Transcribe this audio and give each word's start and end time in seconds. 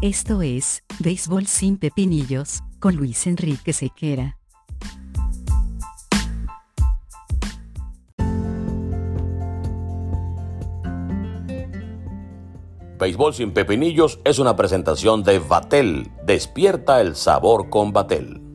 Esto 0.00 0.42
es, 0.42 0.84
Béisbol 1.00 1.48
sin 1.48 1.76
Pepinillos, 1.76 2.62
con 2.78 2.94
Luis 2.94 3.26
Enrique 3.26 3.72
Sequera. 3.72 4.38
Béisbol 13.00 13.34
sin 13.34 13.50
Pepinillos 13.50 14.20
es 14.22 14.38
una 14.38 14.54
presentación 14.54 15.24
de 15.24 15.40
Vatel. 15.40 16.12
Despierta 16.24 17.00
el 17.00 17.16
sabor 17.16 17.68
con 17.68 17.92
Vatel. 17.92 18.47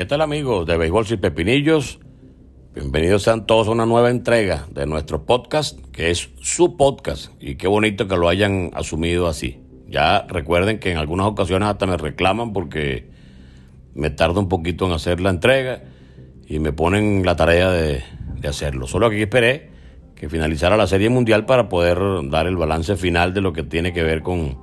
¿Qué 0.00 0.06
tal 0.06 0.22
amigos 0.22 0.64
de 0.64 0.78
Béisbol 0.78 1.04
sin 1.04 1.20
Pepinillos? 1.20 2.00
Bienvenidos 2.74 3.22
sean 3.22 3.44
todos 3.44 3.68
a 3.68 3.72
una 3.72 3.84
nueva 3.84 4.08
entrega 4.08 4.66
de 4.70 4.86
nuestro 4.86 5.26
podcast, 5.26 5.78
que 5.92 6.08
es 6.08 6.30
su 6.40 6.78
podcast, 6.78 7.30
y 7.38 7.56
qué 7.56 7.68
bonito 7.68 8.08
que 8.08 8.16
lo 8.16 8.30
hayan 8.30 8.70
asumido 8.72 9.28
así. 9.28 9.60
Ya 9.86 10.22
recuerden 10.26 10.78
que 10.78 10.90
en 10.90 10.96
algunas 10.96 11.26
ocasiones 11.26 11.68
hasta 11.68 11.84
me 11.84 11.98
reclaman 11.98 12.54
porque 12.54 13.10
me 13.94 14.08
tardo 14.08 14.40
un 14.40 14.48
poquito 14.48 14.86
en 14.86 14.92
hacer 14.92 15.20
la 15.20 15.28
entrega 15.28 15.82
y 16.48 16.60
me 16.60 16.72
ponen 16.72 17.22
la 17.26 17.36
tarea 17.36 17.70
de, 17.70 18.02
hacerlo. 18.48 18.86
Solo 18.86 19.10
que 19.10 19.20
esperé 19.20 19.68
que 20.14 20.30
finalizara 20.30 20.78
la 20.78 20.86
Serie 20.86 21.10
Mundial 21.10 21.44
para 21.44 21.68
poder 21.68 21.98
dar 22.30 22.46
el 22.46 22.56
balance 22.56 22.96
final 22.96 23.34
de 23.34 23.42
lo 23.42 23.52
que 23.52 23.64
tiene 23.64 23.92
que 23.92 24.02
ver 24.02 24.22
con, 24.22 24.56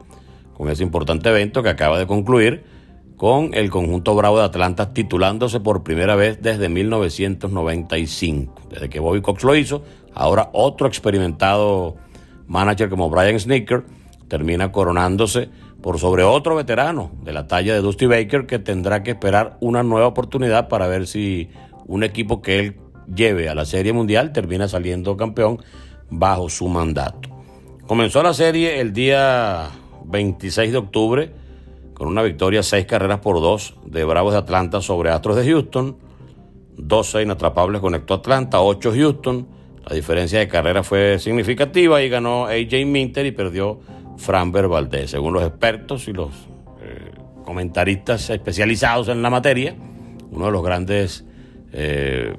con 0.56 0.72
ese 0.72 0.82
importante 0.82 1.30
evento 1.30 1.62
que 1.62 1.70
acaba 1.70 2.00
de 2.00 2.08
concluir 2.08 2.77
con 3.18 3.54
el 3.56 3.72
conjunto 3.72 4.16
Bravo 4.16 4.38
de 4.38 4.46
Atlanta 4.46 4.94
titulándose 4.94 5.60
por 5.60 5.84
primera 5.84 6.16
vez 6.16 6.40
desde 6.42 6.70
1995. 6.70 8.54
Desde 8.70 8.90
que 8.90 9.00
Bobby 9.00 9.22
Cox 9.22 9.44
lo 9.44 9.56
hizo, 9.56 9.84
ahora 10.14 10.50
otro 10.54 10.88
experimentado 10.88 11.96
manager 12.48 12.90
como 12.90 13.10
Brian 13.10 13.40
Snicker 13.40 13.84
termina 14.28 14.72
coronándose 14.72 15.50
por 15.82 16.00
sobre 16.00 16.24
otro 16.24 16.56
veterano 16.56 17.12
de 17.24 17.34
la 17.34 17.48
talla 17.48 17.74
de 17.74 17.82
Dusty 17.82 18.06
Baker 18.06 18.46
que 18.46 18.60
tendrá 18.60 19.02
que 19.02 19.12
esperar 19.12 19.58
una 19.62 19.82
nueva 19.82 20.08
oportunidad 20.08 20.70
para 20.70 20.88
ver 20.88 21.08
si 21.08 21.50
un 21.88 22.04
equipo 22.04 22.42
que 22.42 22.60
él 22.60 22.76
lleve 23.14 23.50
a 23.50 23.56
la 23.56 23.66
Serie 23.66 23.94
Mundial 23.94 24.32
termina 24.32 24.68
saliendo 24.68 25.18
campeón 25.18 25.60
bajo 26.10 26.50
su 26.50 26.68
mandato. 26.68 27.30
Comenzó 27.88 28.22
la 28.22 28.34
serie 28.34 28.80
el 28.80 28.94
día 28.94 29.70
26 30.06 30.72
de 30.72 30.78
octubre 30.78 31.47
con 31.98 32.08
una 32.08 32.22
victoria 32.22 32.62
seis 32.62 32.86
carreras 32.86 33.22
por 33.22 33.42
dos 33.42 33.74
de 33.84 34.04
Bravos 34.04 34.34
de 34.34 34.38
Atlanta 34.38 34.82
sobre 34.82 35.10
Astros 35.10 35.36
de 35.36 35.50
Houston. 35.50 35.98
12 36.78 37.24
inatrapables 37.24 37.82
conectó 37.82 38.14
Atlanta, 38.14 38.62
8 38.62 38.92
Houston. 38.94 39.48
La 39.84 39.96
diferencia 39.96 40.38
de 40.38 40.48
carrera 40.48 40.84
fue 40.84 41.18
significativa 41.18 42.00
y 42.04 42.10
ganó 42.10 42.46
AJ 42.46 42.86
Minter 42.86 43.26
y 43.26 43.32
perdió 43.32 43.80
Framber 44.18 44.68
Valdez. 44.68 45.10
Según 45.10 45.34
los 45.34 45.42
expertos 45.42 46.08
y 46.08 46.14
los 46.14 46.30
eh, 46.84 47.14
comentaristas 47.44 48.30
especializados 48.30 49.08
en 49.08 49.24
la 49.24 49.32
materia, 49.32 49.76
uno 50.30 50.46
de 50.46 50.52
los 50.52 50.64
grandes 50.64 51.26
eh, 51.74 52.38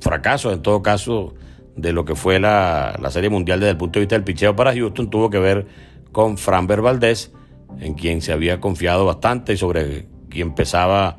fracasos, 0.00 0.54
en 0.54 0.62
todo 0.62 0.80
caso, 0.80 1.34
de 1.76 1.92
lo 1.92 2.06
que 2.06 2.14
fue 2.14 2.40
la, 2.40 2.98
la 3.02 3.10
Serie 3.10 3.28
Mundial 3.28 3.60
desde 3.60 3.72
el 3.72 3.76
punto 3.76 3.98
de 3.98 4.06
vista 4.06 4.14
del 4.14 4.24
picheo 4.24 4.56
para 4.56 4.72
Houston 4.72 5.10
tuvo 5.10 5.28
que 5.28 5.40
ver 5.40 5.66
con 6.10 6.38
Framber 6.38 6.80
Valdez 6.80 7.32
en 7.80 7.94
quien 7.94 8.22
se 8.22 8.32
había 8.32 8.60
confiado 8.60 9.04
bastante 9.04 9.54
y 9.54 9.56
sobre 9.56 10.06
quien 10.28 10.54
pesaba 10.54 11.16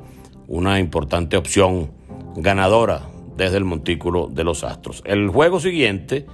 una 0.48 0.78
importante 0.78 1.36
opción 1.36 1.90
ganadora 2.36 3.02
desde 3.36 3.56
el 3.58 3.64
montículo 3.64 4.28
de 4.28 4.44
los 4.44 4.64
Astros. 4.64 5.02
El 5.04 5.28
juego 5.28 5.60
siguiente 5.60 6.26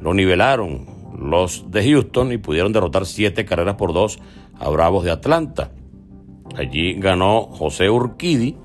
lo 0.00 0.14
nivelaron 0.14 0.86
los 1.18 1.70
de 1.70 1.90
Houston 1.90 2.32
y 2.32 2.38
pudieron 2.38 2.72
derrotar 2.72 3.06
siete 3.06 3.44
carreras 3.44 3.76
por 3.76 3.92
dos 3.92 4.18
a 4.58 4.68
Bravos 4.68 5.04
de 5.04 5.10
Atlanta. 5.10 5.70
Allí 6.56 6.94
ganó 6.94 7.42
José 7.42 7.90
Urquidi, 7.90 8.56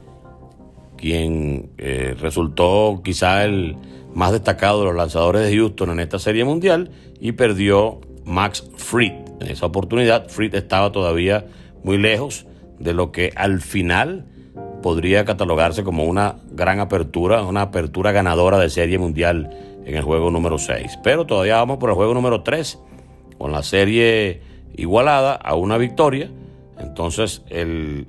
quien 0.98 1.72
eh, 1.78 2.16
resultó 2.20 3.02
quizá 3.04 3.44
el 3.44 3.76
más 4.14 4.32
destacado 4.32 4.80
de 4.80 4.86
los 4.86 4.96
lanzadores 4.96 5.44
de 5.44 5.56
Houston 5.56 5.92
en 5.92 6.00
esta 6.00 6.20
serie 6.20 6.44
mundial, 6.44 6.92
y 7.20 7.34
perdió 7.34 8.02
Max 8.26 8.70
Fried. 8.76 9.31
En 9.42 9.48
esa 9.48 9.66
oportunidad, 9.66 10.28
Fried 10.28 10.54
estaba 10.54 10.92
todavía 10.92 11.46
muy 11.84 11.98
lejos 11.98 12.46
de 12.80 12.94
lo 12.94 13.12
que 13.12 13.34
al 13.36 13.60
final 13.60 14.26
podría 14.84 15.26
catalogarse 15.26 15.84
como 15.84 16.06
una 16.06 16.36
gran 16.52 16.80
apertura, 16.80 17.44
una 17.44 17.64
apertura 17.64 18.12
ganadora 18.12 18.60
de 18.60 18.70
serie 18.70 19.00
mundial 19.00 19.50
en 19.84 19.96
el 19.96 20.04
juego 20.04 20.30
número 20.30 20.60
6. 20.60 21.00
Pero 21.04 21.26
todavía 21.26 21.56
vamos 21.56 21.80
por 21.80 21.90
el 21.90 21.96
juego 21.96 22.14
número 22.14 22.44
3, 22.44 22.80
con 23.40 23.52
la 23.52 23.64
serie 23.64 24.42
igualada 24.76 25.34
a 25.34 25.56
una 25.56 25.78
victoria. 25.78 26.30
Entonces 26.80 27.42
el 27.50 28.08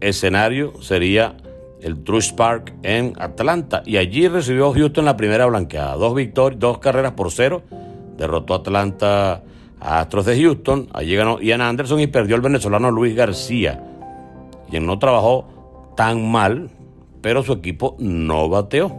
escenario 0.00 0.82
sería 0.82 1.36
el 1.80 2.02
Truist 2.02 2.36
Park 2.36 2.74
en 2.82 3.12
Atlanta. 3.20 3.84
Y 3.86 3.96
allí 3.98 4.26
recibió 4.26 4.72
Houston 4.72 5.04
la 5.04 5.16
primera 5.16 5.46
blanqueada. 5.46 5.94
Dos 5.94 6.16
victorias, 6.16 6.58
dos 6.58 6.78
carreras 6.78 7.12
por 7.12 7.30
cero 7.30 7.62
derrotó 8.16 8.54
Atlanta 8.54 9.42
Astros 9.86 10.26
de 10.26 10.42
Houston, 10.42 10.88
allí 10.92 11.14
ganó 11.14 11.40
Ian 11.40 11.60
Anderson 11.60 12.00
y 12.00 12.08
perdió 12.08 12.34
el 12.34 12.42
venezolano 12.42 12.90
Luis 12.90 13.14
García, 13.14 13.80
quien 14.68 14.84
no 14.84 14.98
trabajó 14.98 15.92
tan 15.96 16.28
mal, 16.28 16.70
pero 17.20 17.44
su 17.44 17.52
equipo 17.52 17.94
no 18.00 18.48
bateó. 18.48 18.92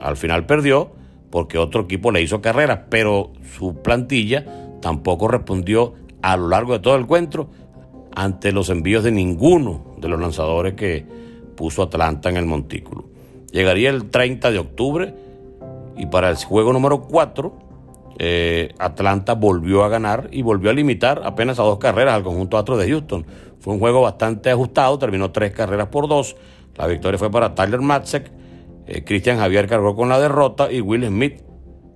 Al 0.00 0.16
final 0.16 0.46
perdió 0.46 0.90
porque 1.28 1.58
otro 1.58 1.82
equipo 1.82 2.10
le 2.10 2.22
hizo 2.22 2.40
carrera, 2.40 2.86
pero 2.88 3.32
su 3.58 3.82
plantilla 3.82 4.46
tampoco 4.80 5.28
respondió 5.28 5.92
a 6.22 6.38
lo 6.38 6.48
largo 6.48 6.72
de 6.72 6.78
todo 6.78 6.94
el 6.94 7.02
encuentro 7.02 7.50
ante 8.16 8.52
los 8.52 8.70
envíos 8.70 9.04
de 9.04 9.12
ninguno 9.12 9.96
de 9.98 10.08
los 10.08 10.18
lanzadores 10.18 10.72
que 10.72 11.04
puso 11.56 11.82
Atlanta 11.82 12.30
en 12.30 12.38
el 12.38 12.46
montículo. 12.46 13.04
Llegaría 13.52 13.90
el 13.90 14.08
30 14.08 14.50
de 14.50 14.58
octubre 14.58 15.14
y 15.98 16.06
para 16.06 16.30
el 16.30 16.36
juego 16.36 16.72
número 16.72 17.02
4 17.02 17.63
eh, 18.18 18.72
Atlanta 18.78 19.34
volvió 19.34 19.84
a 19.84 19.88
ganar 19.88 20.28
y 20.30 20.42
volvió 20.42 20.70
a 20.70 20.72
limitar 20.72 21.22
apenas 21.24 21.58
a 21.58 21.62
dos 21.62 21.78
carreras 21.78 22.14
al 22.14 22.22
conjunto 22.22 22.56
Astros 22.56 22.78
de 22.78 22.88
Houston. 22.88 23.26
Fue 23.58 23.74
un 23.74 23.80
juego 23.80 24.02
bastante 24.02 24.50
ajustado, 24.50 24.98
terminó 24.98 25.32
tres 25.32 25.52
carreras 25.52 25.88
por 25.88 26.08
dos. 26.08 26.36
La 26.76 26.86
victoria 26.86 27.18
fue 27.18 27.30
para 27.30 27.54
Tyler 27.54 27.80
Matzek. 27.80 28.30
Eh, 28.86 29.04
Christian 29.04 29.38
Javier 29.38 29.66
cargó 29.66 29.96
con 29.96 30.08
la 30.08 30.20
derrota 30.20 30.70
y 30.70 30.80
Will 30.80 31.06
Smith 31.06 31.42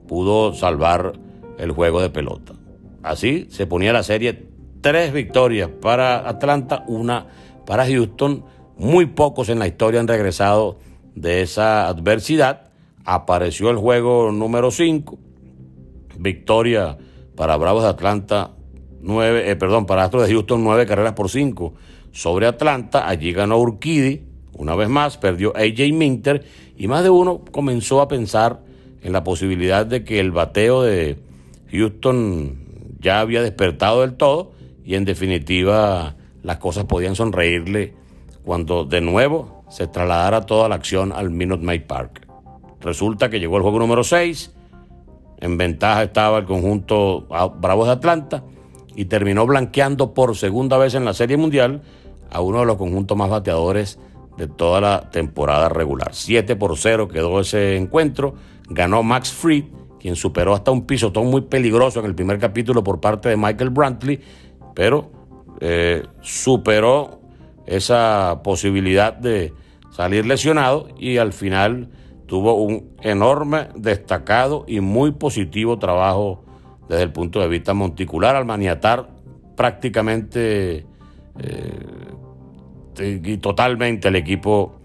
pudo 0.07 0.55
salvar 0.55 1.13
el 1.59 1.73
juego 1.73 2.01
de 2.01 2.11
pelota. 2.11 2.55
Así 3.03 3.47
se 3.51 3.67
ponía 3.67 3.93
la 3.93 4.03
serie 4.03 4.49
tres 4.81 5.13
victorias 5.13 5.69
para 5.69 6.29
Atlanta, 6.29 6.85
una 6.89 7.27
para 7.67 7.87
Houston. 7.87 8.45
Muy 8.77 9.07
pocos 9.07 9.49
en 9.49 9.59
la 9.59 9.67
historia 9.67 10.01
han 10.01 10.09
regresado 10.09 10.79
de 11.15 11.43
esa 11.43 11.89
adversidad. 11.89 12.71
Apareció 13.05 13.71
el 13.71 13.77
juego 13.77 14.33
número 14.33 14.71
5 14.71 15.28
victoria 16.19 16.99
para 17.35 17.57
Bravos 17.57 17.85
de 17.85 17.89
Atlanta, 17.89 18.51
nueve, 19.01 19.51
eh, 19.51 19.57
perdón, 19.57 19.87
para 19.87 20.05
Astros 20.05 20.27
de 20.27 20.35
Houston, 20.35 20.63
nueve 20.63 20.87
carreras 20.87 21.15
por 21.15 21.31
cinco 21.31 21.75
sobre 22.13 22.47
Atlanta. 22.47 23.09
Allí 23.09 23.33
ganó 23.33 23.59
Urquidi, 23.59 24.23
una 24.53 24.75
vez 24.75 24.89
más, 24.89 25.17
perdió 25.17 25.57
AJ 25.57 25.93
Minter 25.93 26.45
y 26.77 26.89
más 26.89 27.03
de 27.03 27.11
uno 27.11 27.45
comenzó 27.51 28.01
a 28.01 28.09
pensar 28.09 28.61
en 29.03 29.13
la 29.13 29.25
posibilidad 29.25 29.87
de 29.87 30.05
que 30.05 30.21
el 30.21 30.33
bateo 30.33 30.83
de 30.83 31.19
Houston 31.71 32.59
ya 33.01 33.21
había 33.21 33.43
despertado 33.43 34.01
del 34.01 34.15
todo 34.15 34.53
y 34.85 34.95
en 34.95 35.05
definitiva 35.05 36.17
las 36.43 36.59
cosas 36.59 36.85
podían 36.85 37.15
sonreírle 37.15 37.95
cuando 38.45 38.85
de 38.85 39.01
nuevo 39.01 39.65
se 39.69 39.87
trasladara 39.87 40.47
toda 40.47 40.69
la 40.69 40.77
acción 40.77 41.13
al 41.13 41.31
Minute 41.31 41.63
Maid 41.63 41.83
Park. 41.83 42.27
Resulta 42.81 43.29
que 43.29 43.41
llegó 43.41 43.57
el 43.57 43.63
juego 43.63 43.79
número 43.79 44.03
6, 44.03 44.55
en 45.41 45.57
ventaja 45.57 46.03
estaba 46.03 46.39
el 46.39 46.45
conjunto 46.45 47.27
Bravos 47.61 47.87
de 47.87 47.93
Atlanta 47.93 48.45
y 48.95 49.05
terminó 49.05 49.47
blanqueando 49.47 50.15
por 50.15 50.37
segunda 50.37 50.77
vez 50.77 50.95
en 50.95 51.05
la 51.05 51.15
Serie 51.15 51.37
Mundial 51.37 51.83
a 52.31 52.41
uno 52.41 52.61
de 52.61 52.67
los 52.67 52.77
conjuntos 52.77 53.17
más 53.17 53.31
bateadores 53.31 53.99
de 54.37 54.47
toda 54.47 54.81
la 54.81 55.11
temporada 55.11 55.69
regular. 55.69 56.11
7 56.13 56.57
por 56.57 56.77
0 56.77 57.09
quedó 57.09 57.41
ese 57.41 57.77
encuentro. 57.77 58.35
Ganó 58.69 59.03
Max 59.03 59.33
Fried, 59.33 59.65
quien 60.01 60.17
superó 60.17 60.55
hasta 60.55 60.71
un 60.71 60.87
pisotón 60.87 61.27
muy 61.29 61.43
peligroso 61.43 62.01
en 62.01 62.07
el 62.07 62.15
primer 62.15 62.39
capítulo 62.39 62.85
por 62.85 63.01
parte 63.01 63.29
de 63.29 63.37
Michael 63.37 63.71
Brantley, 63.71 64.21
pero 64.75 65.11
eh, 65.61 66.05
superó 66.21 67.21
esa 67.67 68.41
posibilidad 68.43 69.13
de 69.13 69.53
salir 69.91 70.27
lesionado 70.27 70.89
y 70.99 71.19
al 71.19 71.33
final 71.33 71.91
tuvo 72.29 72.55
un 72.55 72.95
enorme, 73.01 73.69
destacado 73.75 74.65
y 74.69 74.81
muy 74.81 75.13
positivo 75.13 75.79
trabajo 75.79 76.45
desde 76.89 77.03
el 77.03 77.13
punto 77.13 77.41
de 77.41 77.49
vista 77.49 77.75
monticular 77.75 78.37
al 78.37 78.45
maniatar 78.45 79.09
prácticamente 79.57 80.87
y 83.01 83.37
totalmente 83.39 84.09
el 84.09 84.17
equipo 84.17 84.81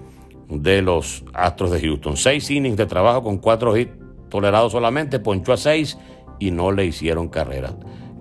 de 0.50 0.82
los 0.82 1.24
Astros 1.34 1.72
de 1.72 1.82
Houston. 1.82 2.16
Seis 2.18 2.50
innings 2.50 2.78
de 2.78 2.86
trabajo 2.86 3.24
con 3.24 3.38
cuatro 3.38 3.76
hits 3.76 3.92
tolerados 4.30 4.72
solamente, 4.72 5.20
ponchó 5.20 5.54
a 5.54 5.58
seis 5.58 5.98
y 6.40 6.52
no 6.52 6.72
le 6.72 6.86
hicieron 6.86 7.28
carrera. 7.28 7.76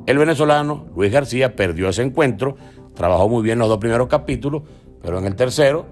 El 0.07 0.19
venezolano 0.19 0.87
Luis 0.97 1.13
García 1.13 1.55
perdió 1.55 1.89
ese 1.89 2.03
encuentro, 2.03 2.57
trabajó 2.95 3.29
muy 3.29 3.43
bien 3.43 3.59
los 3.59 3.69
dos 3.69 3.79
primeros 3.79 4.09
capítulos, 4.09 4.63
pero 5.01 5.19
en 5.19 5.27
el 5.27 5.37
tercero 5.37 5.87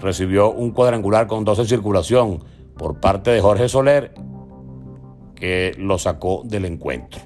recibió 0.00 0.50
un 0.52 0.72
cuadrangular 0.72 1.26
con 1.26 1.44
12 1.44 1.64
circulación 1.64 2.44
por 2.76 3.00
parte 3.00 3.30
de 3.30 3.40
Jorge 3.40 3.68
Soler 3.68 4.12
que 5.34 5.74
lo 5.78 5.98
sacó 5.98 6.42
del 6.44 6.64
encuentro. 6.64 7.20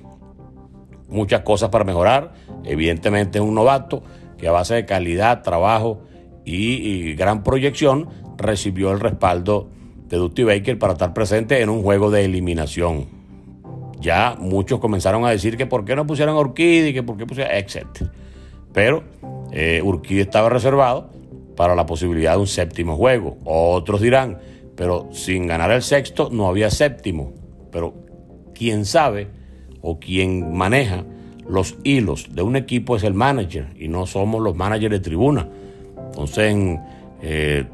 Muchas 1.08 1.40
cosas 1.40 1.70
para 1.70 1.84
mejorar, 1.84 2.32
evidentemente 2.64 3.38
es 3.38 3.44
un 3.44 3.54
novato 3.54 4.02
que 4.36 4.48
a 4.48 4.52
base 4.52 4.74
de 4.74 4.86
calidad, 4.86 5.42
trabajo 5.42 6.02
y, 6.44 7.14
gran 7.14 7.42
proyección 7.42 8.08
recibió 8.36 8.90
el 8.92 9.00
respaldo 9.00 9.68
de 10.08 10.16
Dusty 10.16 10.44
Baker 10.44 10.78
para 10.78 10.94
estar 10.94 11.12
presente 11.12 11.60
en 11.60 11.68
un 11.68 11.82
juego 11.82 12.10
de 12.10 12.24
eliminación. 12.24 13.08
Ya 14.00 14.36
muchos 14.38 14.80
comenzaron 14.80 15.24
a 15.24 15.30
decir 15.30 15.56
que 15.56 15.66
por 15.66 15.84
qué 15.84 15.94
no 15.94 16.06
pusieron 16.06 16.36
a 16.36 16.54
que 16.54 17.02
por 17.06 17.16
qué 17.16 17.26
pusieron, 17.26 17.52
etc. 17.54 17.86
Pero 18.72 19.04
eh, 19.52 19.82
estaba 20.08 20.48
reservado 20.48 21.10
para 21.54 21.74
la 21.74 21.84
posibilidad 21.84 22.32
de 22.32 22.38
un 22.38 22.46
séptimo 22.46 22.96
juego. 22.96 23.36
Otros 23.44 24.00
dirán, 24.00 24.38
pero 24.76 25.08
sin 25.12 25.46
ganar 25.46 25.70
el 25.70 25.82
sexto 25.82 26.28
no 26.30 26.48
había 26.48 26.70
séptimo. 26.70 27.32
Pero 27.70 27.94
quién 28.54 28.84
sabe 28.84 29.28
o 29.82 29.98
quien 29.98 30.54
maneja 30.54 31.04
los 31.48 31.76
hilos 31.84 32.28
de 32.32 32.42
un 32.42 32.56
equipo 32.56 32.96
es 32.96 33.02
el 33.02 33.14
manager 33.14 33.68
y 33.76 33.88
no 33.88 34.06
somos 34.06 34.42
los 34.42 34.56
managers 34.56 34.92
de 34.92 35.00
tribuna. 35.00 35.48
Entonces, 36.06 36.78
eh, 37.22 37.64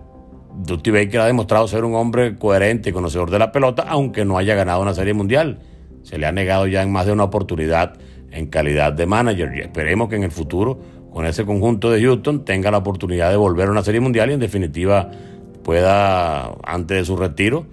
Dusty 0.64 0.90
Baker 0.90 1.20
ha 1.20 1.26
demostrado 1.26 1.68
ser 1.68 1.84
un 1.84 1.94
hombre 1.94 2.38
coherente 2.38 2.90
y 2.90 2.92
conocedor 2.92 3.30
de 3.30 3.38
la 3.38 3.52
pelota, 3.52 3.84
aunque 3.88 4.24
no 4.24 4.38
haya 4.38 4.54
ganado 4.54 4.80
una 4.80 4.94
serie 4.94 5.12
mundial. 5.12 5.58
Se 6.02 6.18
le 6.18 6.26
ha 6.26 6.32
negado 6.32 6.66
ya 6.66 6.82
en 6.82 6.90
más 6.90 7.06
de 7.06 7.12
una 7.12 7.24
oportunidad 7.24 7.94
en 8.30 8.46
calidad 8.46 8.92
de 8.92 9.06
manager 9.06 9.52
y 9.56 9.60
esperemos 9.60 10.08
que 10.08 10.16
en 10.16 10.22
el 10.22 10.30
futuro, 10.30 10.78
con 11.12 11.26
ese 11.26 11.44
conjunto 11.44 11.90
de 11.90 12.02
Houston, 12.02 12.44
tenga 12.44 12.70
la 12.70 12.78
oportunidad 12.78 13.30
de 13.30 13.36
volver 13.36 13.68
a 13.68 13.70
una 13.70 13.82
serie 13.82 14.00
mundial 14.00 14.30
y 14.30 14.34
en 14.34 14.40
definitiva 14.40 15.10
pueda, 15.66 16.54
antes 16.62 16.96
de 16.96 17.04
su 17.04 17.16
retiro, 17.16 17.66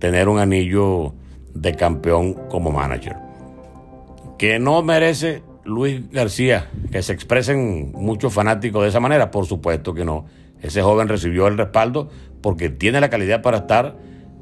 tener 0.00 0.28
un 0.28 0.40
anillo 0.40 1.14
de 1.54 1.76
campeón 1.76 2.34
como 2.48 2.72
manager. 2.72 3.14
Que 4.36 4.58
no 4.58 4.82
merece 4.82 5.44
Luis 5.64 6.10
García 6.10 6.68
que 6.90 7.00
se 7.02 7.12
expresen 7.12 7.92
muchos 7.92 8.34
fanáticos 8.34 8.82
de 8.82 8.88
esa 8.88 8.98
manera, 8.98 9.30
por 9.30 9.46
supuesto 9.46 9.94
que 9.94 10.04
no. 10.04 10.26
Ese 10.60 10.82
joven 10.82 11.06
recibió 11.06 11.46
el 11.46 11.56
respaldo 11.56 12.10
porque 12.42 12.68
tiene 12.68 13.00
la 13.00 13.10
calidad 13.10 13.42
para 13.42 13.58
estar 13.58 13.96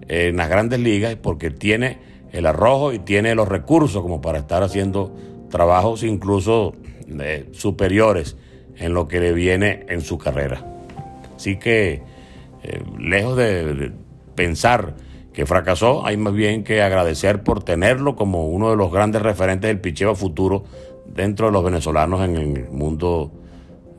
en 0.09 0.39
las 0.39 0.49
grandes 0.49 0.81
ligas, 0.81 1.15
porque 1.17 1.51
tiene 1.51 1.99
el 2.33 2.47
arrojo 2.47 2.95
y 2.95 3.01
tiene 3.01 3.35
los 3.35 3.49
recursos 3.49 4.01
como 4.01 4.23
para 4.23 4.39
estar 4.39 4.63
haciendo 4.63 5.15
trabajos 5.51 6.05
incluso 6.05 6.73
eh, 7.21 7.51
superiores 7.53 8.39
en 8.79 8.95
lo 8.95 9.09
que 9.09 9.21
le 9.21 9.35
viene 9.35 9.85
en 9.91 10.01
su 10.01 10.17
carrera. 10.17 10.65
Así 11.37 11.59
que, 11.59 12.14
eh, 12.65 12.83
lejos 12.99 13.37
de 13.37 13.93
pensar 14.35 14.95
que 15.35 15.47
fracasó, 15.47 16.07
hay 16.07 16.17
más 16.17 16.33
bien 16.33 16.63
que 16.63 16.81
agradecer 16.81 17.43
por 17.43 17.63
tenerlo 17.63 18.15
como 18.17 18.47
uno 18.47 18.71
de 18.71 18.77
los 18.77 18.93
grandes 18.93 19.21
referentes 19.21 19.69
del 19.69 19.81
picheo 19.81 20.15
futuro 20.15 20.65
dentro 21.07 21.47
de 21.47 21.53
los 21.53 21.65
venezolanos 21.65 22.25
en 22.25 22.37
el 22.37 22.69
mundo, 22.71 23.33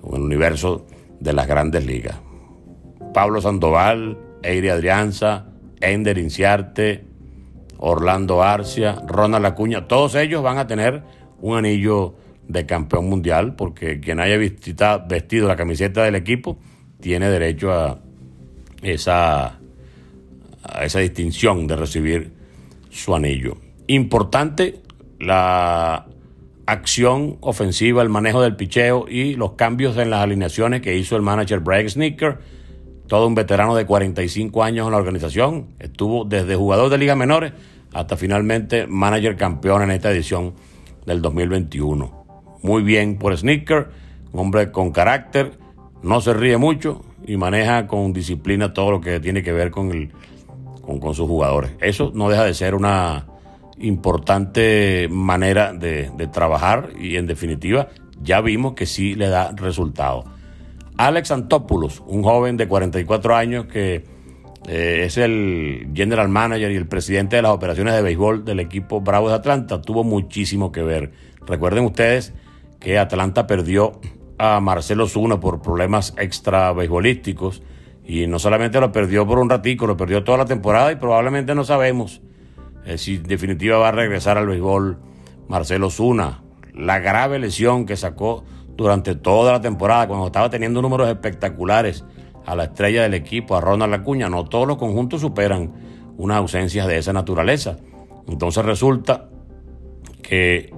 en 0.04 0.16
el 0.16 0.22
universo 0.22 0.88
de 1.20 1.34
las 1.34 1.46
grandes 1.46 1.86
ligas. 1.86 2.16
Pablo 3.14 3.42
Sandoval, 3.42 4.18
Eire 4.44 4.72
Adrianza, 4.72 5.48
Ender 5.82 6.18
Inciarte, 6.18 7.06
Orlando 7.78 8.42
Arcia, 8.42 8.96
Ronald 9.06 9.46
Acuña, 9.46 9.88
todos 9.88 10.16
ellos 10.16 10.42
van 10.42 10.58
a 10.58 10.68
tener 10.68 11.04
un 11.42 11.58
anillo 11.58 12.16
de 12.48 12.66
campeón 12.66 13.10
mundial 13.10 13.56
porque 13.56 14.00
quien 14.00 14.22
haya 14.22 14.38
vestido 14.38 15.48
la 15.48 15.56
camiseta 15.58 16.04
del 16.04 16.16
equipo 16.16 16.58
tiene 17.02 17.30
derecho 17.30 17.74
a 17.74 18.00
esa 18.86 19.60
esa 20.82 21.00
distinción 21.00 21.68
de 21.68 21.76
recibir 21.76 22.32
su 22.90 23.16
anillo. 23.16 23.58
Importante 23.88 24.82
la 25.20 26.08
acción 26.66 27.38
ofensiva, 27.42 28.02
el 28.02 28.10
manejo 28.10 28.42
del 28.42 28.56
picheo 28.56 29.06
y 29.08 29.36
los 29.36 29.54
cambios 29.54 29.98
en 29.98 30.10
las 30.10 30.22
alineaciones 30.22 30.82
que 30.82 30.98
hizo 30.98 31.16
el 31.16 31.22
manager 31.22 31.60
Brad 31.60 31.88
Snicker, 31.88 32.40
todo 33.08 33.28
un 33.28 33.36
veterano 33.36 33.76
de 33.76 33.86
45 33.86 34.64
años 34.64 34.88
en 34.88 34.92
la 34.92 34.98
organización, 34.98 35.68
estuvo 35.80 36.26
desde 36.26 36.56
jugador 36.56 36.90
de 36.90 36.98
ligas 36.98 37.18
menores 37.18 37.54
hasta 37.94 38.18
finalmente 38.18 38.88
manager 38.88 39.36
campeón 39.36 39.84
en 39.84 39.92
esta 39.92 40.12
edición 40.12 40.56
del 41.06 41.22
2021. 41.22 42.26
Muy 42.64 42.82
bien 42.82 43.18
por 43.20 43.38
Snicker, 43.38 43.90
un 44.32 44.40
hombre 44.40 44.72
con 44.72 44.92
carácter, 44.92 45.52
no 46.02 46.20
se 46.20 46.34
ríe 46.34 46.58
mucho 46.58 47.05
y 47.28 47.38
maneja 47.38 47.88
con 47.88 48.14
disciplina 48.14 48.74
todo 48.74 48.92
lo 48.92 49.02
que 49.02 49.20
tiene 49.20 49.44
que 49.44 49.52
ver 49.52 49.72
con 49.72 49.92
el 49.92 50.12
con, 50.86 51.16
sus 51.16 51.28
jugadores. 51.28 51.72
Eso 51.82 52.12
no 52.14 52.30
deja 52.30 52.44
de 52.44 52.54
ser 52.54 52.76
una 52.76 53.26
importante 53.80 55.08
manera 55.10 55.74
de, 55.74 56.10
trabajar 56.32 56.90
y 57.00 57.18
en 57.18 57.28
definitiva 57.28 57.90
ya 58.22 58.42
vimos 58.42 58.74
que 58.74 58.86
sí 58.86 59.16
le 59.16 59.30
da 59.30 59.52
resultado. 59.56 60.26
Alex 60.98 61.32
Antopoulos, 61.32 62.02
un 62.08 62.24
joven 62.24 62.56
de 62.56 62.68
44 62.68 63.36
años 63.36 63.66
que 63.66 64.06
eh, 64.68 65.04
es 65.06 65.18
el 65.18 65.90
general 65.94 66.30
manager 66.30 66.72
y 66.72 66.76
el 66.76 66.88
presidente 66.88 67.36
de 67.36 67.42
las 67.42 67.52
operaciones 67.52 67.94
de 67.94 68.02
béisbol 68.02 68.46
del 68.46 68.62
equipo 68.62 69.02
Bravos 69.02 69.32
de 69.32 69.36
Atlanta, 69.36 69.82
tuvo 69.82 70.04
muchísimo 70.04 70.72
que 70.72 70.82
ver. 70.82 71.12
Recuerden 71.46 71.84
ustedes 71.84 72.34
que 72.80 72.98
Atlanta 72.98 73.46
perdió 73.46 74.00
a 74.38 74.60
Marcelo 74.60 75.08
Zuna 75.08 75.40
por 75.40 75.62
problemas 75.62 76.14
extra 76.18 76.72
beisbolísticos 76.74 77.62
y 78.04 78.28
no 78.28 78.40
solamente 78.40 78.80
lo 78.80 78.92
perdió 78.92 79.26
por 79.26 79.40
un 79.40 79.50
ratico, 79.50 79.88
lo 79.88 79.98
perdió 79.98 80.24
toda 80.24 80.40
la 80.40 80.46
temporada 80.46 80.92
y 80.92 80.96
probablemente 80.96 81.56
no 81.56 81.64
sabemos 81.64 82.22
eh, 82.86 82.98
si 82.98 83.16
en 83.16 83.24
definitiva 83.24 83.78
va 83.78 83.90
a 83.90 83.92
regresar 83.92 84.38
al 84.38 84.48
béisbol 84.48 84.98
Marcelo 85.48 85.90
Zuna. 85.90 86.44
La 86.74 87.00
grave 87.00 87.40
lesión 87.40 87.86
que 87.86 87.96
sacó 87.96 88.44
durante 88.76 89.16
toda 89.16 89.54
la 89.54 89.62
temporada, 89.62 90.08
cuando 90.08 90.28
estaba 90.28 90.50
teniendo 90.50 90.82
números 90.82 91.08
espectaculares 91.08 92.04
a 92.46 92.56
la 92.56 92.66
estrella 92.66 93.04
del 93.04 93.14
equipo, 93.14 93.56
a 93.56 93.62
Ronald 93.62 93.94
Acuña. 93.94 94.30
No 94.30 94.46
todos 94.46 94.68
los 94.68 94.78
conjuntos 94.78 95.22
superan 95.22 95.74
unas 96.18 96.38
ausencias 96.38 96.88
de 96.88 96.98
esa 96.98 97.14
naturaleza. 97.14 97.78
Entonces 98.28 98.64
resulta 98.66 99.30
que 100.22 100.74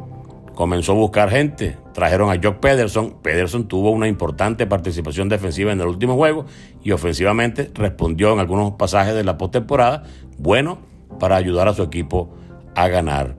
comenzó 0.57 0.93
a 0.93 0.95
buscar 0.95 1.29
gente. 1.29 1.77
Trajeron 1.93 2.31
a 2.31 2.41
Jock 2.43 2.57
Pederson. 2.59 3.21
Pederson 3.21 3.67
tuvo 3.67 3.91
una 3.91 4.07
importante 4.07 4.65
participación 4.65 5.29
defensiva 5.29 5.71
en 5.71 5.79
el 5.79 5.85
último 5.85 6.15
juego 6.15 6.47
y 6.83 6.93
ofensivamente 6.93 7.69
respondió 7.75 8.33
en 8.33 8.39
algunos 8.39 8.71
pasajes 8.71 9.13
de 9.13 9.23
la 9.23 9.37
postemporada. 9.37 10.01
Bueno, 10.39 10.79
para 11.19 11.35
ayudar 11.35 11.67
a 11.67 11.75
su 11.75 11.83
equipo 11.83 12.33
a 12.73 12.87
ganar. 12.87 13.35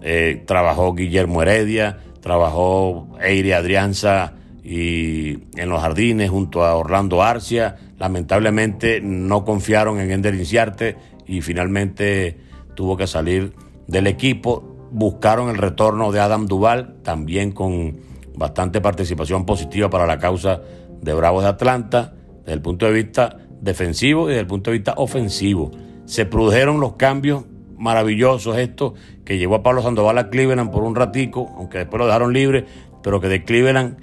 Eh, 0.00 0.42
trabajó 0.46 0.94
Guillermo 0.94 1.42
Heredia, 1.42 1.98
trabajó 2.22 3.10
Eire 3.20 3.54
Adrianza 3.54 4.32
y 4.62 5.40
en 5.60 5.68
los 5.68 5.82
jardines 5.82 6.30
junto 6.30 6.64
a 6.64 6.76
Orlando 6.76 7.22
Arcia. 7.22 7.76
Lamentablemente 7.98 9.02
no 9.02 9.44
confiaron 9.44 10.00
en 10.00 10.10
Ender 10.10 10.34
Inciarte 10.34 10.96
y 11.26 11.42
finalmente 11.42 12.38
tuvo 12.74 12.96
que 12.96 13.06
salir 13.06 13.52
del 13.86 14.06
equipo 14.06 14.73
buscaron 14.94 15.48
el 15.48 15.58
retorno 15.58 16.12
de 16.12 16.20
Adam 16.20 16.46
Duval, 16.46 16.94
también 17.02 17.50
con 17.50 17.96
bastante 18.36 18.80
participación 18.80 19.44
positiva 19.44 19.90
para 19.90 20.06
la 20.06 20.18
causa 20.18 20.62
de 21.02 21.12
Bravos 21.12 21.42
de 21.42 21.48
Atlanta, 21.48 22.14
desde 22.38 22.52
el 22.52 22.62
punto 22.62 22.86
de 22.86 22.92
vista 22.92 23.38
defensivo 23.60 24.26
y 24.26 24.28
desde 24.28 24.42
el 24.42 24.46
punto 24.46 24.70
de 24.70 24.76
vista 24.78 24.94
ofensivo. 24.96 25.72
Se 26.04 26.26
produjeron 26.26 26.78
los 26.78 26.94
cambios 26.94 27.44
maravillosos 27.76 28.56
estos 28.56 28.92
que 29.24 29.36
llevó 29.36 29.56
a 29.56 29.62
Pablo 29.64 29.82
Sandoval 29.82 30.16
a 30.16 30.30
Cleveland 30.30 30.70
por 30.70 30.84
un 30.84 30.94
ratico, 30.94 31.52
aunque 31.56 31.78
después 31.78 31.98
lo 31.98 32.06
dejaron 32.06 32.32
libre, 32.32 32.64
pero 33.02 33.20
que 33.20 33.26
de 33.26 33.42
Cleveland 33.42 33.96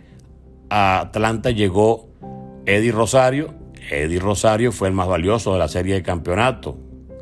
a 0.69 0.99
Atlanta 0.99 1.51
llegó 1.51 2.09
Eddie 2.65 2.91
Rosario. 2.91 3.53
Eddie 3.89 4.19
Rosario 4.19 4.73
fue 4.73 4.89
el 4.89 4.93
más 4.93 5.07
valioso 5.07 5.53
de 5.53 5.59
la 5.59 5.69
serie 5.69 5.93
de 5.93 6.03
campeonato, 6.03 6.77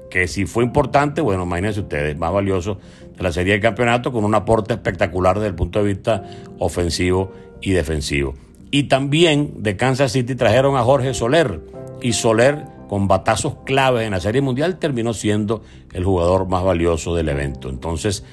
que 0.09 0.27
si 0.27 0.45
fue 0.45 0.63
importante, 0.63 1.21
bueno, 1.21 1.43
imagínense 1.43 1.81
ustedes, 1.81 2.17
más 2.17 2.31
valioso 2.31 2.79
de 3.15 3.23
la 3.23 3.31
serie 3.31 3.53
de 3.53 3.59
campeonato 3.59 4.11
con 4.11 4.23
un 4.23 4.35
aporte 4.35 4.73
espectacular 4.73 5.35
desde 5.35 5.49
el 5.49 5.55
punto 5.55 5.79
de 5.79 5.85
vista 5.85 6.23
ofensivo 6.57 7.31
y 7.61 7.71
defensivo. 7.71 8.33
Y 8.71 8.83
también 8.83 9.63
de 9.63 9.75
Kansas 9.75 10.11
City 10.11 10.35
trajeron 10.35 10.75
a 10.77 10.83
Jorge 10.83 11.13
Soler 11.13 11.61
y 12.01 12.13
Soler 12.13 12.63
con 12.87 13.07
batazos 13.07 13.57
claves 13.65 14.05
en 14.05 14.11
la 14.11 14.19
Serie 14.19 14.41
Mundial 14.41 14.79
terminó 14.79 15.13
siendo 15.13 15.63
el 15.93 16.03
jugador 16.03 16.47
más 16.47 16.63
valioso 16.63 17.15
del 17.15 17.29
evento. 17.29 17.69
Entonces, 17.69 18.23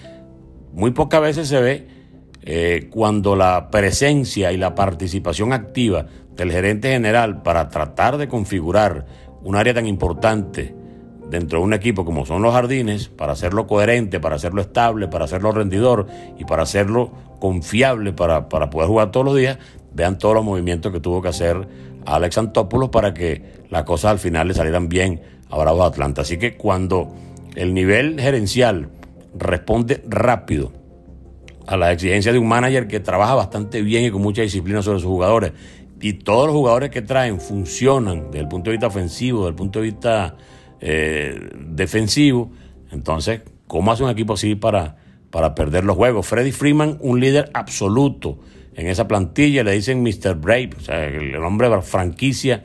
muy 0.73 0.93
pocas 0.93 1.21
veces 1.21 1.49
se 1.49 1.61
ve 1.61 1.87
eh, 2.43 2.89
cuando 2.91 3.35
la 3.35 3.71
presencia 3.71 4.53
y 4.53 4.57
la 4.57 4.75
participación 4.75 5.53
activa 5.53 6.07
del 6.37 6.53
gerente 6.53 6.91
general 6.91 7.43
para 7.43 7.69
tratar 7.69 8.19
de 8.19 8.29
configurar 8.29 9.07
un 9.43 9.57
área 9.57 9.75
tan 9.75 9.87
importante 9.87 10.76
dentro 11.31 11.59
de 11.59 11.65
un 11.65 11.75
equipo 11.75 12.05
como 12.05 12.25
son 12.25 12.43
los 12.43 12.53
jardines, 12.53 13.09
para 13.09 13.33
hacerlo 13.33 13.67
coherente, 13.67 14.21
para 14.21 14.37
hacerlo 14.37 14.61
estable, 14.61 15.09
para 15.09 15.25
hacerlo 15.25 15.53
rendidor 15.53 16.07
y 16.39 16.45
para 16.45 16.63
hacerlo 16.63 17.11
confiable 17.41 18.13
para, 18.13 18.49
para 18.49 18.71
poder 18.71 18.89
jugar 18.89 19.11
todos 19.11 19.27
los 19.27 19.37
días, 19.37 19.59
vean 19.93 20.19
todos 20.19 20.35
los 20.35 20.45
movimientos 20.45 20.93
que 20.93 21.01
tuvo 21.01 21.23
que 21.23 21.29
hacer 21.29 21.69
Alex 22.05 22.39
Antopoulos 22.39 22.91
para 22.91 23.13
que 23.13 23.43
las 23.71 23.85
cosas 23.85 24.13
al 24.13 24.19
final 24.19 24.49
le 24.49 24.55
salieran 24.55 24.89
bien 24.89 25.21
a 25.51 25.59
Bravos 25.59 25.87
Atlanta. 25.87 26.23
Así 26.23 26.39
que 26.39 26.57
cuando 26.57 27.13
el 27.55 27.75
nivel 27.75 28.21
gerencial 28.21 28.89
responde 29.35 30.03
rápido 30.07 30.73
a 31.67 31.77
la 31.77 31.93
exigencia 31.93 32.33
de 32.33 32.39
un 32.39 32.49
manager 32.49 32.87
que 32.87 33.01
trabaja 33.01 33.35
bastante 33.35 33.83
bien 33.83 34.05
y 34.05 34.11
con 34.11 34.23
mucha 34.23 34.43
disciplina 34.43 34.83
sobre 34.83 35.01
sus 35.01 35.09
jugadores. 35.09 35.53
Y 36.01 36.13
todos 36.13 36.47
los 36.47 36.55
jugadores 36.55 36.91
que 36.91 37.03
traen 37.03 37.41
funcionan 37.41 38.27
desde 38.27 38.41
el 38.41 38.49
punto 38.49 38.71
de 38.71 38.77
vista 38.77 38.87
ofensivo, 38.87 39.41
desde 39.41 39.51
el 39.51 39.55
punto 39.57 39.81
de 39.81 39.85
vista 39.87 40.37
eh, 40.81 41.51
defensivo. 41.69 42.51
Entonces, 42.91 43.43
¿cómo 43.67 43.93
hace 43.93 44.05
un 44.05 44.11
equipo 44.11 44.35
así 44.35 44.55
para, 44.55 44.97
para 45.31 45.55
perder 45.55 45.85
los 45.85 45.97
juegos? 45.97 46.27
Freddy 46.27 46.53
Freeman, 46.53 46.99
un 47.01 47.21
líder 47.21 47.51
absoluto 47.55 48.39
en 48.75 48.89
esa 48.89 49.09
plantilla, 49.09 49.65
le 49.65 49.73
dicen 49.73 50.03
Mr. 50.03 50.35
Brave, 50.35 50.71
el 50.89 51.37
hombre 51.37 51.71
de 51.71 51.81
franquicia 51.81 52.63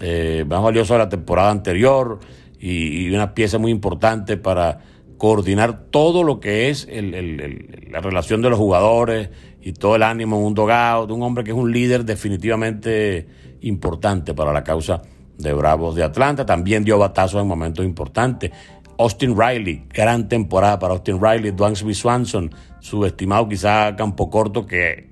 eh, 0.00 0.44
más 0.48 0.62
valioso 0.62 0.94
de 0.94 0.98
la 0.98 1.08
temporada 1.08 1.50
anterior 1.50 2.18
y, 2.58 3.08
una 3.10 3.34
pieza 3.34 3.58
muy 3.58 3.70
importante 3.70 4.36
para 4.36 4.80
coordinar 5.18 5.84
todo 5.90 6.24
lo 6.24 6.40
que 6.40 6.70
es 6.70 6.88
la 6.90 8.00
relación 8.00 8.42
de 8.42 8.50
los 8.50 8.58
jugadores 8.58 9.28
y 9.60 9.72
todo 9.74 9.94
el 9.94 10.02
ánimo 10.02 10.38
de 10.38 10.44
un 10.44 10.54
dogado, 10.54 11.06
de 11.06 11.12
un 11.12 11.22
hombre 11.22 11.44
que 11.44 11.50
es 11.50 11.56
un 11.56 11.70
líder 11.70 12.04
definitivamente 12.04 13.28
importante 13.60 14.34
para 14.34 14.52
la 14.52 14.64
causa 14.64 15.02
de 15.42 15.52
Bravos 15.52 15.94
de 15.94 16.04
Atlanta. 16.04 16.46
También 16.46 16.84
dio 16.84 16.98
batazos 16.98 17.42
en 17.42 17.48
momentos 17.48 17.84
importantes. 17.84 18.50
Austin 18.98 19.36
Riley, 19.36 19.86
gran 19.92 20.28
temporada 20.28 20.78
para 20.78 20.94
Austin 20.94 21.20
Riley. 21.20 21.50
Dwansby 21.50 21.94
Swanson, 21.94 22.54
subestimado 22.80 23.48
quizá 23.48 23.94
campo 23.96 24.30
corto, 24.30 24.66
que 24.66 25.10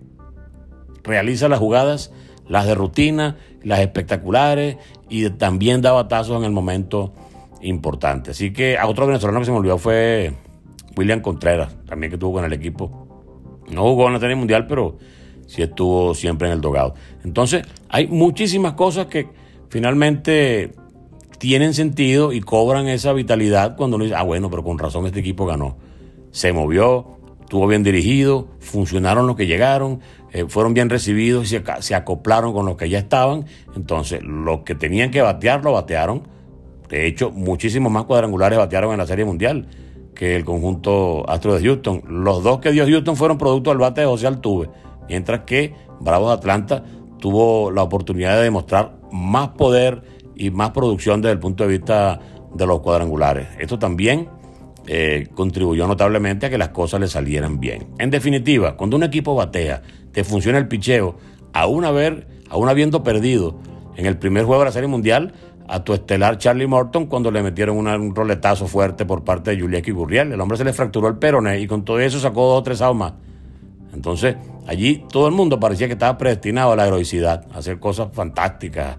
realiza 1.03 1.49
las 1.49 1.59
jugadas, 1.59 2.13
las 2.49 2.67
de 2.67 2.75
rutina, 2.75 3.37
las 3.63 3.81
espectaculares 3.81 4.77
y 5.09 5.29
también 5.31 5.83
da 5.83 5.93
batazos 5.93 6.39
en 6.39 6.45
el 6.45 6.53
momento 6.53 7.13
importante. 7.63 8.31
Así 8.31 8.53
que 8.53 8.79
a 8.79 8.87
otro 8.87 9.07
venezolano 9.07 9.41
que 9.41 9.47
se 9.47 9.51
me 9.51 9.59
olvidó 9.59 9.79
fue 9.79 10.35
William 10.97 11.21
Contreras, 11.21 11.77
también 11.87 12.11
que 12.11 12.17
estuvo 12.17 12.35
con 12.35 12.45
el 12.45 12.53
equipo. 12.53 13.09
No 13.71 13.83
jugó 13.83 14.07
en 14.09 14.15
la 14.15 14.21
serie 14.21 14.37
mundial, 14.37 14.67
pero 14.67 14.99
sí 15.47 15.63
estuvo 15.63 16.15
siempre 16.15 16.49
en 16.49 16.55
el 16.55 16.61
dogado. 16.61 16.95
Entonces, 17.25 17.65
hay 17.89 18.07
muchísimas 18.07 18.75
cosas 18.75 19.07
que 19.07 19.29
finalmente 19.71 20.75
tienen 21.39 21.73
sentido 21.73 22.35
y 22.35 22.41
cobran 22.41 22.87
esa 22.89 23.15
vitalidad 23.15 23.77
cuando 23.77 23.97
uno 23.97 24.05
dice, 24.05 24.17
ah, 24.17 24.23
bueno, 24.23 24.51
pero 24.51 24.63
con 24.63 24.79
razón 24.79 25.07
este 25.07 25.21
equipo 25.21 25.47
ganó. 25.47 25.79
Se 26.31 26.53
movió, 26.53 27.17
estuvo 27.41 27.67
bien 27.67 27.83
dirigido, 27.83 28.49
funcionaron 28.59 29.27
los 29.27 29.37
que 29.37 29.47
llegaron, 29.47 30.01
eh, 30.33 30.45
fueron 30.47 30.75
bien 30.75 30.91
recibidos 30.91 31.51
y 31.51 31.61
se, 31.81 31.95
acoplaron 31.95 32.53
con 32.53 32.67
los 32.67 32.77
que 32.77 32.91
ya 32.91 32.99
estaban. 32.99 33.47
Entonces, 33.75 34.23
los 34.23 34.61
que 34.61 34.75
tenían 34.75 35.11
que 35.11 35.23
batear, 35.23 35.65
lo 35.65 35.73
batearon 35.73 36.41
de 36.91 37.07
hecho, 37.07 37.31
muchísimos 37.31 37.91
más 37.91 38.05
cuadrangulares 38.05 38.59
batearon 38.59 38.93
en 38.93 38.99
la 38.99 39.07
Serie 39.07 39.25
Mundial 39.25 39.69
que 40.15 40.35
el 40.35 40.45
conjunto 40.45 41.25
Astro 41.31 41.55
de 41.55 41.65
Houston. 41.65 42.03
Los 42.09 42.43
dos 42.43 42.59
que 42.59 42.73
dio 42.73 42.85
Houston 42.85 43.17
fueron 43.17 43.39
producto 43.39 43.71
del 43.71 43.79
bate 43.79 44.03
de 44.03 44.09
José 44.09 44.27
Altuve, 44.27 44.69
mientras 45.09 45.41
que 45.41 45.73
Bravos 46.01 46.31
de 46.31 46.35
Atlanta 46.35 46.85
tuvo 47.21 47.71
la 47.71 47.85
oportunidad 47.85 48.37
de 48.37 48.43
demostrar 48.43 48.99
más 49.13 49.51
poder 49.51 50.03
y 50.37 50.51
más 50.51 50.71
producción 50.71 51.21
desde 51.21 51.33
el 51.33 51.39
punto 51.39 51.65
de 51.65 51.71
vista 51.71 52.21
de 52.55 52.67
los 52.67 52.81
cuadrangulares. 52.81 53.49
Esto 53.59 53.79
también 53.79 54.29
eh, 54.87 55.29
contribuyó 55.35 55.87
notablemente 55.87 56.47
a 56.47 56.51
que 56.51 56.59
las 56.59 56.71
cosas 56.71 57.01
le 57.01 57.09
salieran 57.09 57.61
bien. 57.61 57.89
En 57.99 58.11
definitiva, 58.11 58.77
cuando 58.77 58.97
un 58.97 59.03
equipo 59.03 59.35
batea, 59.35 59.83
te 60.13 60.25
funciona 60.25 60.59
el 60.59 60.69
picheo, 60.69 61.17
aún, 61.53 61.85
haber, 61.85 62.27
aún 62.49 62.69
habiendo 62.69 63.03
perdido 63.03 63.59
en 63.97 64.07
el 64.07 64.19
primer 64.19 64.45
juego 64.45 64.63
de 64.63 64.67
la 64.67 64.73
Serie 64.73 64.89
Mundial, 64.89 65.35
a 65.69 65.85
tu 65.85 65.93
estelar 65.93 66.39
Charlie 66.39 66.67
Morton 66.67 67.07
cuando 67.07 67.31
le 67.31 67.43
metieron 67.43 67.77
un 67.77 68.15
roletazo 68.15 68.67
fuerte 68.67 69.07
por 69.07 69.23
parte 69.23 69.55
de 69.55 69.61
Julián 69.61 69.83
Gurriel. 69.87 70.33
El 70.33 70.41
hombre 70.41 70.59
se 70.59 70.65
le 70.65 70.73
fracturó 70.73 71.07
el 71.07 71.19
peroné 71.19 71.61
y 71.61 71.69
con 71.69 71.85
todo 71.85 72.01
eso 72.01 72.19
sacó 72.19 72.49
dos 72.49 72.59
o 72.59 72.63
tres 72.65 72.83
años 72.83 72.97
más. 72.97 73.13
Entonces, 73.95 74.37
allí 74.67 75.05
todo 75.11 75.27
el 75.27 75.35
mundo 75.35 75.59
parecía 75.59 75.87
que 75.87 75.95
estaba 75.95 76.17
predestinado 76.17 76.73
a 76.73 76.77
la 76.77 76.87
heroicidad, 76.87 77.47
a 77.53 77.59
hacer 77.59 77.79
cosas 77.79 78.09
fantásticas 78.13 78.99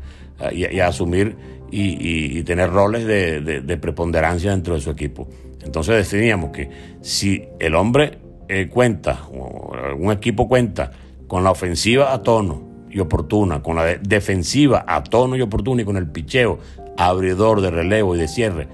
y, 0.52 0.80
a 0.80 0.88
asumir 0.88 1.36
y, 1.72 2.44
tener 2.44 2.70
roles 2.72 3.06
de, 3.06 3.78
preponderancia 3.82 4.52
dentro 4.52 4.76
de 4.76 4.82
su 4.82 4.90
equipo. 4.90 5.28
Entonces 5.64 5.96
decidíamos 5.96 6.52
que 6.52 6.70
si 7.02 7.44
el 7.60 7.76
hombre 7.76 8.20
eh, 8.48 8.68
cuenta, 8.68 9.28
o 9.32 9.72
un 9.98 10.12
equipo 10.12 10.48
cuenta 10.48 10.92
con 11.28 11.44
la 11.44 11.52
ofensiva 11.52 12.14
a 12.14 12.22
tono, 12.22 12.72
y 12.92 13.00
oportuna, 13.00 13.64
con 13.64 13.76
la 13.76 13.86
defensiva 14.02 14.84
a 14.88 15.04
tono 15.04 15.36
y 15.36 15.42
oportuna 15.42 15.82
y 15.82 15.86
con 15.86 15.98
el 15.98 16.08
picheo 16.08 16.60
abridor 16.98 17.62
de 17.62 17.72
relevo 17.72 18.16
y 18.16 18.20
de 18.20 18.28
cierre, 18.28 18.68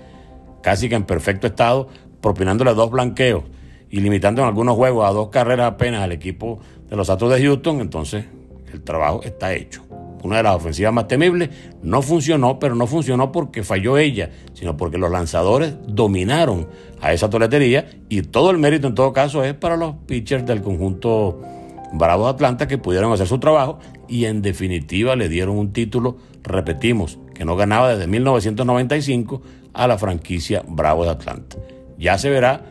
casi 0.61 0.89
que 0.89 0.95
en 0.95 1.03
perfecto 1.03 1.47
estado, 1.47 1.87
propinándole 2.19 2.73
dos 2.73 2.89
blanqueos 2.89 3.43
y 3.89 3.99
limitando 3.99 4.41
en 4.41 4.47
algunos 4.47 4.75
juegos 4.75 5.07
a 5.07 5.11
dos 5.11 5.29
carreras 5.29 5.67
apenas 5.73 6.01
al 6.01 6.11
equipo 6.11 6.59
de 6.89 6.95
los 6.95 7.09
Astros 7.09 7.33
de 7.33 7.41
Houston, 7.41 7.81
entonces 7.81 8.25
el 8.71 8.81
trabajo 8.83 9.21
está 9.23 9.53
hecho. 9.53 9.83
Una 10.23 10.37
de 10.37 10.43
las 10.43 10.55
ofensivas 10.55 10.93
más 10.93 11.07
temibles 11.07 11.49
no 11.83 12.01
funcionó, 12.01 12.59
pero 12.59 12.75
no 12.75 12.87
funcionó 12.87 13.31
porque 13.31 13.63
falló 13.63 13.97
ella, 13.97 14.31
sino 14.53 14.75
porque 14.75 14.97
los 14.97 15.11
lanzadores 15.11 15.75
dominaron 15.87 16.67
a 17.01 17.13
esa 17.13 17.29
toletería 17.29 17.87
y 18.09 18.23
todo 18.23 18.51
el 18.51 18.57
mérito 18.57 18.87
en 18.87 18.95
todo 18.95 19.13
caso 19.13 19.43
es 19.43 19.53
para 19.53 19.77
los 19.77 19.95
pitchers 20.05 20.45
del 20.45 20.61
conjunto 20.61 21.39
Bravos 21.93 22.25
de 22.25 22.31
Atlanta 22.31 22.67
que 22.67 22.77
pudieron 22.77 23.13
hacer 23.13 23.27
su 23.27 23.39
trabajo 23.39 23.79
y 24.07 24.25
en 24.25 24.41
definitiva 24.41 25.15
le 25.15 25.29
dieron 25.29 25.57
un 25.57 25.71
título, 25.71 26.17
repetimos, 26.43 27.19
que 27.33 27.45
no 27.45 27.55
ganaba 27.55 27.89
desde 27.89 28.07
1995 28.07 29.41
a 29.73 29.87
la 29.87 29.97
franquicia 29.97 30.63
Bravos 30.67 31.05
de 31.05 31.11
Atlanta. 31.11 31.57
Ya 31.97 32.17
se 32.17 32.29
verá 32.29 32.65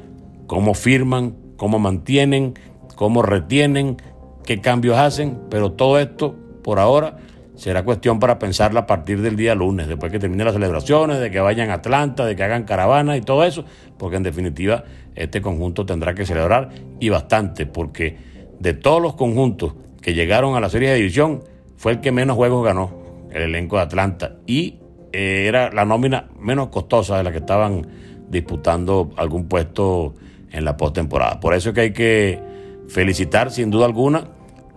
cómo 0.46 0.74
firman, 0.74 1.36
cómo 1.56 1.78
mantienen, 1.78 2.54
cómo 2.94 3.22
retienen, 3.22 3.96
qué 4.44 4.60
cambios 4.60 4.98
hacen, 4.98 5.38
pero 5.50 5.72
todo 5.72 5.98
esto 5.98 6.34
por 6.62 6.78
ahora 6.78 7.18
será 7.54 7.84
cuestión 7.84 8.20
para 8.20 8.38
pensarla 8.38 8.80
a 8.80 8.86
partir 8.86 9.22
del 9.22 9.36
día 9.36 9.54
lunes, 9.54 9.88
después 9.88 10.12
que 10.12 10.18
terminen 10.18 10.44
las 10.44 10.54
celebraciones, 10.54 11.18
de 11.20 11.30
que 11.30 11.40
vayan 11.40 11.70
a 11.70 11.74
Atlanta, 11.74 12.26
de 12.26 12.36
que 12.36 12.42
hagan 12.42 12.64
caravana 12.64 13.16
y 13.16 13.22
todo 13.22 13.44
eso, 13.44 13.64
porque 13.98 14.16
en 14.16 14.22
definitiva 14.22 14.84
este 15.14 15.40
conjunto 15.40 15.86
tendrá 15.86 16.14
que 16.14 16.26
celebrar 16.26 16.70
y 17.00 17.08
bastante, 17.08 17.64
porque 17.66 18.16
de 18.60 18.74
todos 18.74 19.00
los 19.00 19.14
conjuntos 19.14 19.74
que 20.02 20.14
llegaron 20.14 20.54
a 20.54 20.60
la 20.60 20.68
serie 20.68 20.90
de 20.90 20.96
división, 20.96 21.42
fue 21.76 21.92
el 21.92 22.00
que 22.00 22.12
menos 22.12 22.36
juegos 22.36 22.64
ganó, 22.64 22.90
el 23.30 23.42
elenco 23.42 23.76
de 23.76 23.82
Atlanta. 23.82 24.36
Y 24.46 24.78
eh, 25.12 25.44
era 25.46 25.70
la 25.72 25.84
nómina 25.84 26.28
menos 26.38 26.68
costosa 26.68 27.16
de 27.18 27.24
la 27.24 27.32
que 27.32 27.38
estaban 27.38 27.86
disputando 28.28 29.10
algún 29.16 29.46
puesto 29.48 30.14
en 30.56 30.64
la 30.64 30.76
postemporada. 30.76 31.38
Por 31.38 31.54
eso 31.54 31.70
es 31.70 31.74
que 31.74 31.80
hay 31.82 31.92
que 31.92 32.40
felicitar 32.88 33.50
sin 33.50 33.70
duda 33.70 33.86
alguna 33.86 34.28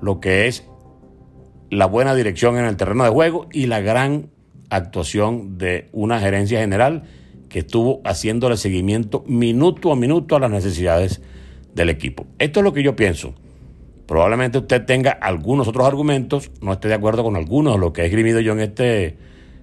lo 0.02 0.20
que 0.20 0.48
es 0.48 0.66
la 1.70 1.86
buena 1.86 2.16
dirección 2.16 2.58
en 2.58 2.66
el 2.66 2.78
terreno 2.78 3.04
de 3.04 3.10
juego 3.10 3.48
y 3.52 3.68
la 3.68 3.80
gran 3.80 4.30
actuación 4.70 5.58
de 5.58 5.90
una 5.92 6.20
gerencia 6.20 6.60
general 6.60 7.04
que 7.48 7.60
estuvo 7.60 8.02
haciéndole 8.06 8.58
seguimiento 8.58 9.24
minuto 9.28 9.92
a 9.92 9.96
minuto 9.96 10.36
a 10.36 10.40
las 10.40 10.52
necesidades 10.52 11.22
del 11.74 11.90
equipo. 11.90 12.28
Esto 12.38 12.60
es 12.60 12.64
lo 12.64 12.74
que 12.74 12.84
yo 12.84 12.96
pienso. 12.96 13.34
Probablemente 14.06 14.58
usted 14.58 14.86
tenga 14.86 15.12
algunos 15.12 15.68
otros 15.68 15.86
argumentos, 15.86 16.52
no 16.62 16.74
esté 16.74 16.88
de 16.88 16.96
acuerdo 16.96 17.24
con 17.24 17.36
algunos 17.36 17.76
de 17.76 17.80
lo 17.80 17.94
que 17.94 18.02
he 18.02 18.06
escribido 18.06 18.40
yo 18.40 18.54
en 18.54 18.60
este 18.60 19.18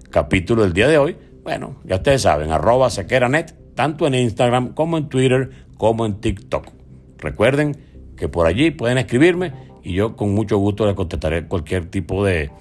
capítulo 0.09 0.63
del 0.63 0.73
día 0.73 0.87
de 0.87 0.97
hoy. 0.97 1.17
Bueno, 1.43 1.77
ya 1.85 1.95
ustedes 1.95 2.21
saben, 2.21 2.51
arroba 2.51 2.89
sequeranet, 2.89 3.55
tanto 3.75 4.07
en 4.07 4.15
Instagram 4.15 4.73
como 4.73 4.97
en 4.97 5.09
Twitter 5.09 5.66
como 5.77 6.05
en 6.05 6.19
TikTok. 6.19 6.67
Recuerden 7.17 7.77
que 8.15 8.27
por 8.27 8.47
allí 8.47 8.71
pueden 8.71 8.97
escribirme 8.97 9.53
y 9.83 9.93
yo 9.93 10.15
con 10.15 10.33
mucho 10.33 10.57
gusto 10.57 10.85
les 10.85 10.95
contestaré 10.95 11.47
cualquier 11.47 11.85
tipo 11.85 12.25
de 12.25 12.51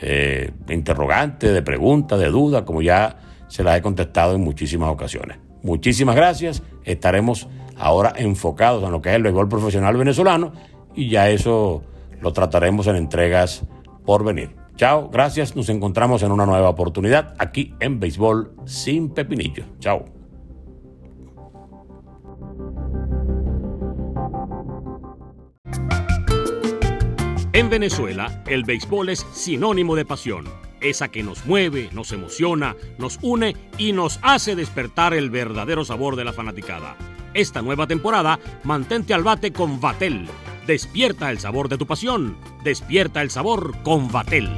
eh, 0.00 0.52
interrogante, 0.68 1.52
de 1.52 1.62
pregunta, 1.62 2.16
de 2.16 2.28
duda, 2.28 2.64
como 2.64 2.82
ya 2.82 3.18
se 3.48 3.64
las 3.64 3.78
he 3.78 3.82
contestado 3.82 4.34
en 4.34 4.42
muchísimas 4.42 4.90
ocasiones. 4.90 5.38
Muchísimas 5.62 6.14
gracias. 6.14 6.62
Estaremos 6.84 7.48
ahora 7.76 8.12
enfocados 8.16 8.84
en 8.84 8.92
lo 8.92 9.02
que 9.02 9.10
es 9.10 9.16
el 9.16 9.22
béisbol 9.22 9.48
profesional 9.48 9.96
venezolano 9.96 10.52
y 10.94 11.08
ya 11.08 11.30
eso 11.30 11.82
lo 12.20 12.32
trataremos 12.32 12.86
en 12.86 12.96
entregas 12.96 13.64
por 14.04 14.24
venir. 14.24 14.56
Chao, 14.76 15.10
gracias, 15.10 15.56
nos 15.56 15.68
encontramos 15.68 16.22
en 16.22 16.30
una 16.30 16.46
nueva 16.46 16.68
oportunidad 16.68 17.34
aquí 17.38 17.74
en 17.80 17.98
Béisbol 17.98 18.54
sin 18.64 19.10
Pepinillo. 19.10 19.64
Chao. 19.80 20.17
En 27.58 27.68
Venezuela, 27.68 28.40
el 28.46 28.62
béisbol 28.62 29.08
es 29.08 29.26
sinónimo 29.32 29.96
de 29.96 30.04
pasión, 30.04 30.44
esa 30.80 31.08
que 31.08 31.24
nos 31.24 31.44
mueve, 31.44 31.90
nos 31.92 32.12
emociona, 32.12 32.76
nos 32.98 33.18
une 33.20 33.56
y 33.76 33.90
nos 33.90 34.20
hace 34.22 34.54
despertar 34.54 35.12
el 35.12 35.28
verdadero 35.28 35.84
sabor 35.84 36.14
de 36.14 36.22
la 36.22 36.32
fanaticada. 36.32 36.96
Esta 37.34 37.60
nueva 37.60 37.88
temporada, 37.88 38.38
mantente 38.62 39.12
al 39.12 39.24
bate 39.24 39.52
con 39.52 39.80
Vatel. 39.80 40.28
Despierta 40.68 41.32
el 41.32 41.40
sabor 41.40 41.68
de 41.68 41.78
tu 41.78 41.86
pasión. 41.88 42.36
Despierta 42.62 43.22
el 43.22 43.30
sabor 43.30 43.82
con 43.82 44.06
Vatel. 44.12 44.48